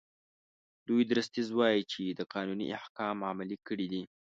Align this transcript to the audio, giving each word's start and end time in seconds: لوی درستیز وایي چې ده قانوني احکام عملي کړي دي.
لوی 0.87 1.03
درستیز 1.11 1.47
وایي 1.53 1.81
چې 1.91 2.01
ده 2.17 2.23
قانوني 2.33 2.67
احکام 2.79 3.17
عملي 3.29 3.57
کړي 3.67 3.87
دي. 3.91 4.03